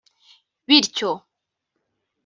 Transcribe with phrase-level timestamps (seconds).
[0.67, 1.11] bityo